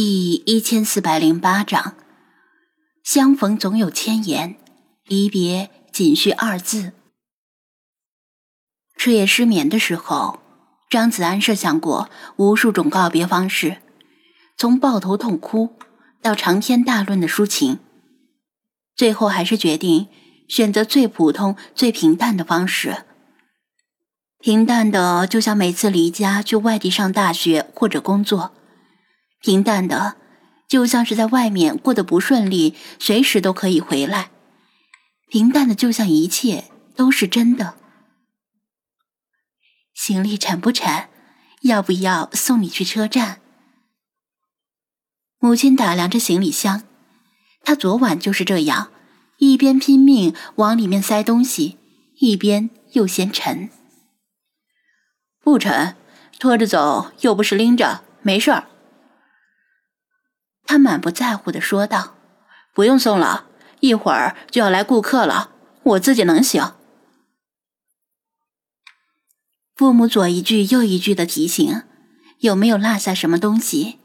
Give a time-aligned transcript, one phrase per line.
[0.00, 1.96] 第一千四百零八章，
[3.02, 4.54] 相逢总有千言，
[5.04, 6.92] 离别仅需二字。
[8.96, 10.38] 彻夜失眠的时候，
[10.88, 13.78] 张子安设想过无数种告别方式，
[14.56, 15.76] 从抱头痛哭
[16.22, 17.80] 到长篇大论的抒情，
[18.94, 20.06] 最后还是决定
[20.46, 23.02] 选择最普通、最平淡的方式。
[24.38, 28.52] 平淡的，就像每次离家去外地上大学或者工作。
[29.40, 30.16] 平淡的，
[30.66, 34.30] 就像是在外面过得不顺利，随时都可以回来。
[35.28, 36.64] 平淡的，就像一切
[36.96, 37.74] 都是真的。
[39.94, 41.08] 行李沉不沉？
[41.62, 43.40] 要不要送你去车站？
[45.40, 46.84] 母亲打量着行李箱，
[47.62, 48.90] 她昨晚就是这样，
[49.38, 51.78] 一边拼命往里面塞东西，
[52.20, 53.70] 一边又嫌沉。
[55.40, 55.96] 不沉，
[56.38, 58.68] 拖着走又不是拎着，没事儿。
[60.68, 62.14] 他满不在乎的说道
[62.74, 63.46] ：“不用送了，
[63.80, 65.50] 一会儿就要来顾客了，
[65.82, 66.74] 我自己能行。”
[69.74, 71.84] 父母左一句右一句的提醒
[72.40, 73.98] ：“有没有落下什么东西？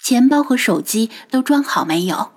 [0.00, 2.30] 钱包和手机都装好没有？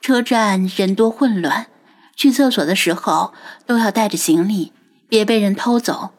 [0.00, 1.68] 车站人多混乱，
[2.16, 3.32] 去厕所的时候
[3.66, 4.72] 都要带着行李，
[5.08, 6.10] 别被人偷走。”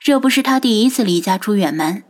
[0.00, 2.04] 这不是他第一次离家出远门。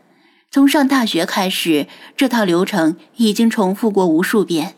[0.50, 4.76] 从上大学开始，这套流程已经重复过无数遍，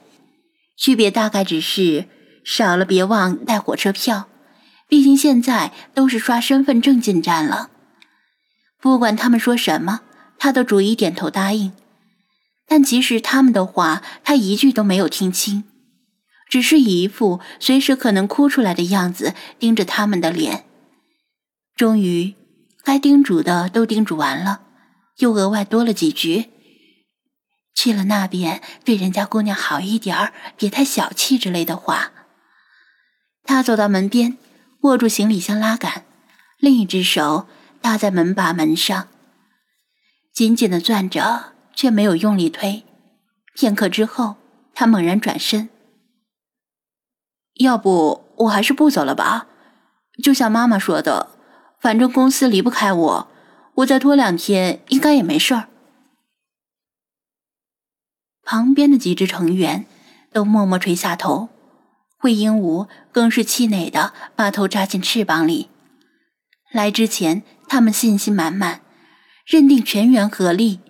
[0.77, 2.07] 区别大概只是
[2.45, 4.27] 少了别忘带火车票。
[4.89, 7.71] 毕竟现在都是刷身份证进站了。
[8.81, 10.01] 不管他们说什么，
[10.37, 11.73] 他都逐一点头答应。
[12.67, 15.63] 但其实他们的话，他一句都没有听清，
[16.49, 20.65] 只是一副随时可能哭出来的样子，盯着他们的脸。
[21.77, 22.35] 终于，
[22.83, 24.63] 该叮嘱的都叮嘱完了。
[25.21, 26.51] 又额外多了几局
[27.75, 32.13] ：“去了那边，对人家姑娘好一点儿，别太小气之类的话。”
[33.45, 34.39] 他走到门边，
[34.83, 36.05] 握住行李箱拉杆，
[36.59, 37.47] 另一只手
[37.81, 39.09] 搭在门把门上，
[40.33, 42.85] 紧紧的攥着，却没有用力推。
[43.55, 44.37] 片刻之后，
[44.75, 45.69] 他猛然转身
[47.61, 49.49] ：“要不我还是不走了吧？
[50.23, 51.31] 就像妈妈说的，
[51.79, 53.27] 反正公司离不开我。”
[53.81, 55.69] 我再拖两天，应该也没事儿。
[58.43, 59.87] 旁边的几只成员
[60.33, 61.49] 都默默垂下头，
[62.23, 65.69] 魏鹦鹉更是气馁的把头扎进翅膀里。
[66.73, 68.81] 来之前，他们信心满满，
[69.47, 70.81] 认定全员合力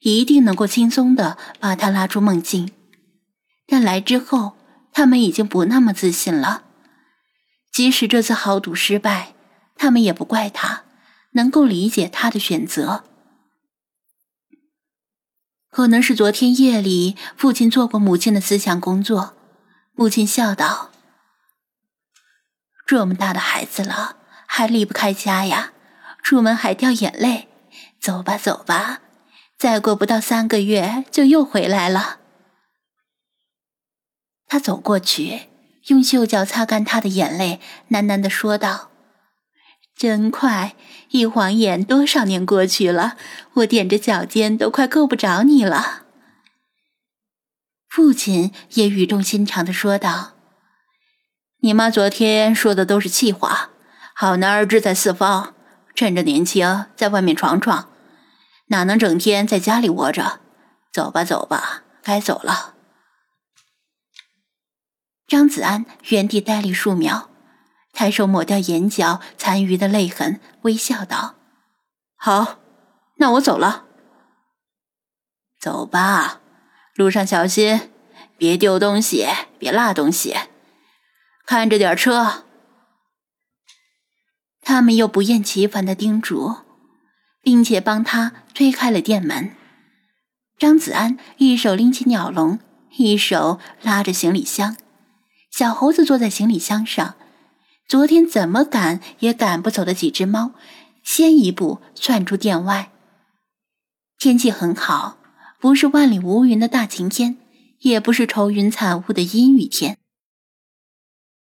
[0.00, 2.70] 一定能够轻松的把他拉出梦境。
[3.66, 4.56] 但来之后，
[4.92, 6.64] 他们已经不那么自信了。
[7.72, 9.34] 即使这次豪赌失败，
[9.76, 10.85] 他们也不怪他。
[11.36, 13.04] 能够理解他的选择，
[15.70, 19.36] 可能是昨天夜里父亲做过母亲的思想工作。
[19.92, 20.90] 母亲笑道
[22.86, 25.72] ：“这么大的孩子了，还离不开家呀，
[26.22, 27.48] 出门还掉眼泪。
[28.00, 29.02] 走吧，走吧，
[29.58, 32.20] 再过不到三个月就又回来了。”
[34.48, 35.48] 他走过去，
[35.88, 37.60] 用袖角擦干他的眼泪，
[37.90, 38.90] 喃喃的说道。
[39.96, 40.76] 真快，
[41.08, 43.16] 一晃眼多少年过去了，
[43.54, 46.02] 我踮着脚尖都快够不着你了。
[47.88, 50.34] 父亲也语重心长的说道
[51.64, 53.70] ：“你妈昨天说的都是气话，
[54.14, 55.54] 好男儿志在四方，
[55.94, 57.88] 趁着年轻在外面闯闯，
[58.66, 60.40] 哪能整天在家里窝着？
[60.92, 62.74] 走吧，走吧，该走了。”
[65.26, 67.30] 张子安原地呆立数秒。
[67.96, 71.36] 抬手抹掉眼角残余的泪痕，微笑道
[72.14, 72.58] ：“好，
[73.16, 73.86] 那我走了。
[75.58, 76.42] 走吧，
[76.94, 77.88] 路上小心，
[78.36, 79.26] 别丢东西，
[79.58, 80.36] 别落东西，
[81.46, 82.44] 看着点车。”
[84.60, 86.56] 他们又不厌其烦的叮嘱，
[87.40, 89.56] 并且帮他推开了店门。
[90.58, 92.58] 张子安一手拎起鸟笼，
[92.98, 94.76] 一手拉着行李箱，
[95.50, 97.14] 小猴子坐在行李箱上。
[97.88, 100.52] 昨天怎么赶也赶不走的几只猫，
[101.04, 102.90] 先一步窜出店外。
[104.18, 105.18] 天气很好，
[105.60, 107.38] 不是万里无云的大晴天，
[107.80, 109.98] 也不是愁云惨雾的阴雨天，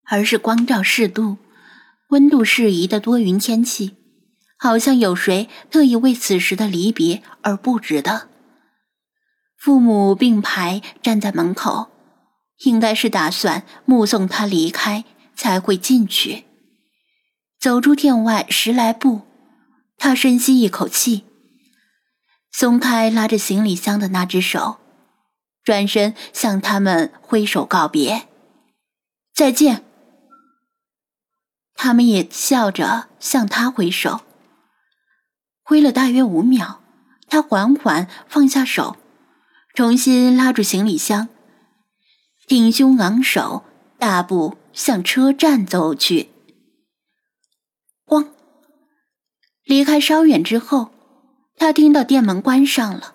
[0.05, 1.39] 而是光照适度、
[2.11, 3.97] 温度适宜的多云天气，
[4.59, 8.29] 好像有谁特意为此时的离别而布置的。
[9.57, 11.91] 父母并排站在门口，
[12.65, 15.05] 应该是打算目送他离开。
[15.37, 16.45] 才会进去。
[17.59, 19.23] 走出店外十来步，
[19.97, 21.25] 他深吸一口气，
[22.51, 24.79] 松开拉着行李箱的那只手，
[25.63, 28.29] 转身向他们挥手告别，
[29.35, 29.85] 再见。
[31.75, 34.23] 他们也笑着向他挥手，
[35.63, 36.81] 挥了大约五秒，
[37.29, 38.97] 他缓缓放下手，
[39.75, 41.29] 重新拉住行李箱，
[42.47, 43.65] 挺胸昂首，
[43.99, 46.29] 大步向车站走去。
[48.05, 48.29] 咣！
[49.65, 50.91] 离开稍远之后，
[51.57, 53.15] 他听到店门关上了。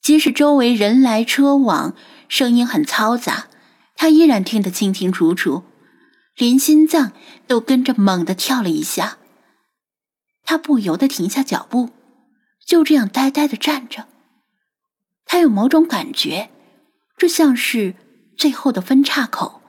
[0.00, 1.94] 即使周围人来车往，
[2.28, 3.48] 声音很嘈杂，
[3.96, 5.64] 他依然听得清清楚楚，
[6.36, 7.12] 连心脏
[7.48, 9.18] 都跟着猛地跳了一下。
[10.44, 11.90] 他不由得停下脚步，
[12.64, 14.06] 就这样呆呆的站着。
[15.26, 16.50] 他有某种感觉，
[17.18, 17.96] 这像是
[18.36, 19.59] 最后的分岔口。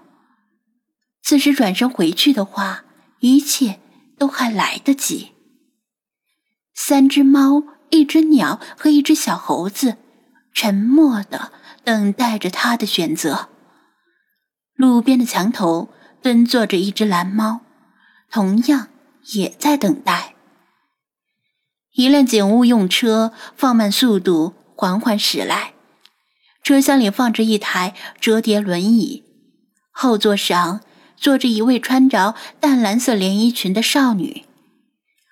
[1.21, 2.83] 此时转身回去的话，
[3.19, 3.79] 一切
[4.18, 5.31] 都还来得及。
[6.73, 9.97] 三只猫，一只鸟和一只小猴子。
[10.53, 11.53] 沉默的
[11.85, 13.47] 等待着他的选择。
[14.75, 15.88] 路边的墙头
[16.21, 17.62] 蹲坐着一只蓝猫，
[18.29, 18.89] 同样
[19.33, 20.35] 也在等待。
[21.94, 25.74] 一辆警务用车放慢速度，缓缓驶来。
[26.62, 29.24] 车厢里放着一台折叠轮椅，
[29.91, 30.81] 后座上
[31.21, 34.44] 坐着一位穿着淡蓝色连衣裙的少女。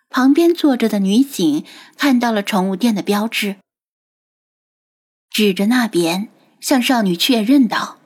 [0.10, 1.66] 旁边坐着的女警
[1.98, 3.58] 看到了宠物店的标志。
[5.32, 7.98] 指着那边，向少女确认道：“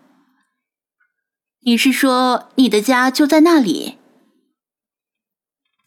[1.65, 3.97] 你是说你的家就在那里？”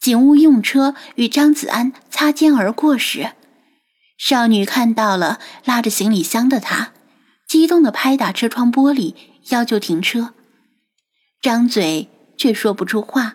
[0.01, 3.33] 警务用车与张子安擦肩而过时，
[4.17, 6.93] 少女看到了拉着行李箱的他，
[7.47, 9.15] 激动的拍打车窗玻璃，
[9.49, 10.33] 要求停车，
[11.41, 13.35] 张嘴却说不出话，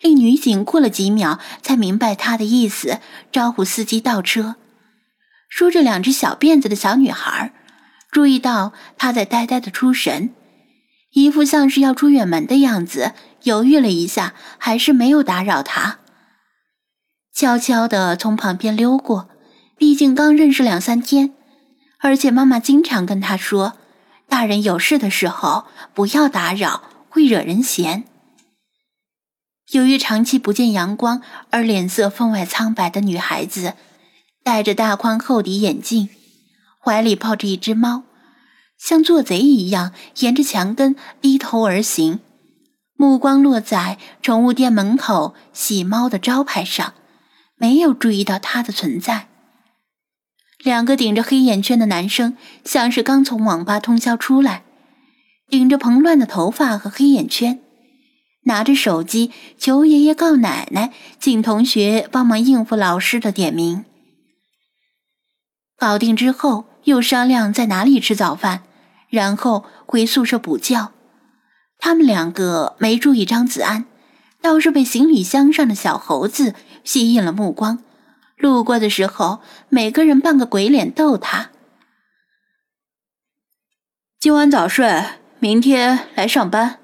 [0.00, 2.98] 令女警过了几秒才明白他的意思，
[3.30, 4.56] 招呼司机倒车。
[5.48, 7.52] 梳着两只小辫子的小女孩，
[8.10, 10.34] 注意到他在呆呆的出神，
[11.12, 13.12] 一副像是要出远门的样子，
[13.44, 16.00] 犹豫了一下，还是没有打扰他，
[17.32, 19.30] 悄悄地从旁边溜过。
[19.78, 21.32] 毕竟刚认识两三天，
[22.00, 23.74] 而且妈妈经常跟他说，
[24.28, 28.04] 大人有事的时候不要打扰，会惹人嫌。
[29.72, 33.74] 由于长期不见阳光而脸色分外苍白的女孩子。
[34.44, 36.08] 戴着大宽厚底眼镜，
[36.82, 38.04] 怀里抱着一只猫，
[38.78, 42.20] 像做贼一样沿着墙根低头而行，
[42.94, 46.94] 目光落在宠物店门口洗猫的招牌上，
[47.56, 49.28] 没有注意到它的存在。
[50.64, 52.34] 两个顶着黑眼圈的男生
[52.64, 54.62] 像是刚从网吧通宵出来，
[55.48, 57.60] 顶着蓬乱的头发和黑眼圈，
[58.42, 63.84] 拿着手机求爷爷告奶奶，请同学帮忙应付老师的点名。
[65.76, 68.64] 搞定之后，又商量在哪里吃早饭，
[69.08, 70.92] 然后回宿舍补觉。
[71.78, 73.86] 他们两个没注意张子安，
[74.42, 76.54] 倒是被行李箱上的小猴子
[76.84, 77.82] 吸引了目光。
[78.36, 81.50] 路过的时候，每个人扮个鬼脸逗他。
[84.18, 85.04] 今晚早睡，
[85.40, 86.80] 明天来上班。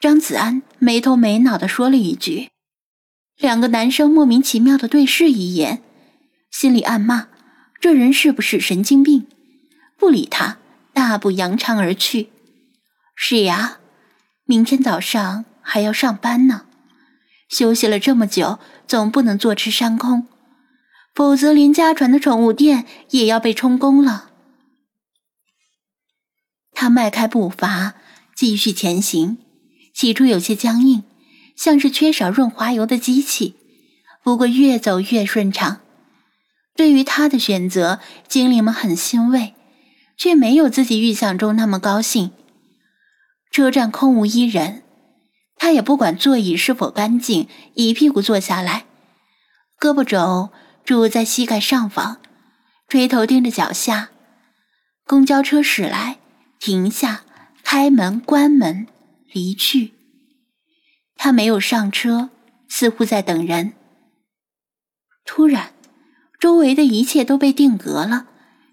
[0.00, 2.48] 张子安没头没脑的说了一句，
[3.36, 5.82] 两个男生莫名其妙的对视一眼。
[6.50, 7.28] 心里暗骂
[7.78, 9.26] ：“这人是不是神经病？”
[9.98, 10.56] 不理他，
[10.94, 12.30] 大步扬长而去。
[13.14, 13.78] 是呀，
[14.44, 16.62] 明天早上还要上班呢。
[17.50, 20.26] 休息了这么久，总不能坐吃山空，
[21.14, 24.30] 否则连家传的宠物店也要被充公了。
[26.84, 27.94] 他迈开步伐，
[28.36, 29.38] 继续前行。
[29.94, 31.02] 起初有些僵硬，
[31.56, 33.56] 像是缺少润滑油的机器，
[34.22, 35.80] 不过越走越顺畅。
[36.76, 39.54] 对于他的选择，精灵们很欣慰，
[40.18, 42.32] 却没有自己预想中那么高兴。
[43.50, 44.82] 车站空无一人，
[45.56, 48.84] 他也不管座椅是否干净，一屁股坐下来，
[49.80, 50.50] 胳膊肘
[50.84, 52.18] 拄在膝盖上方，
[52.86, 54.10] 垂头盯着脚下。
[55.06, 56.18] 公交车驶来，
[56.58, 57.24] 停下，
[57.62, 58.86] 开门，关门，
[59.32, 59.92] 离去。
[61.16, 62.30] 他没有上车，
[62.68, 63.72] 似乎在等人。
[65.24, 65.70] 突然。
[66.40, 68.26] 周围的一切都被定格了，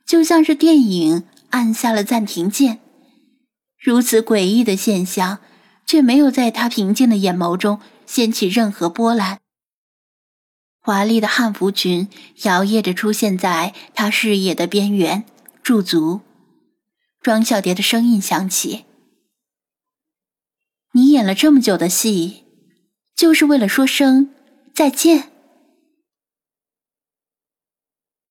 [0.05, 2.81] 就像是电影按下了暂停键。
[3.79, 5.37] 如此诡异的现象，
[5.85, 9.39] 却没有在他平静的眼眸中掀起任何波澜。
[10.81, 12.09] 华丽的汉服裙
[12.43, 15.23] 摇曳着出现在他视野的边缘，
[15.63, 16.19] 驻足。
[17.21, 18.85] 庄小蝶的声音响起
[20.93, 22.45] ：“你演了这么久的戏，
[23.15, 24.33] 就是为了说声
[24.73, 25.30] 再见。”